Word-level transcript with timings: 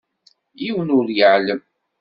Yiwen 0.61 0.93
ur 0.97 1.05
iεellem. 1.17 1.61